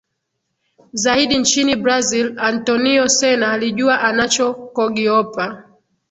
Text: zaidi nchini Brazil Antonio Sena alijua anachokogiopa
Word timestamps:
zaidi 0.93 1.37
nchini 1.37 1.75
Brazil 1.75 2.35
Antonio 2.39 3.07
Sena 3.07 3.51
alijua 3.51 4.01
anachokogiopa 4.01 5.63